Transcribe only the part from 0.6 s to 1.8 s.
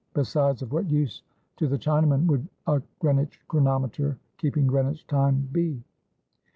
of what use to the